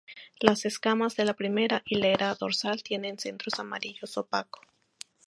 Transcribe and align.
Las 0.39 0.65
escamas 0.65 1.15
de 1.15 1.25
la 1.25 1.35
primera 1.35 1.83
hilera 1.85 2.33
dorsal 2.33 2.81
tienen 2.81 3.19
centros 3.19 3.59
amarillo 3.59 4.07
opaco. 4.15 4.61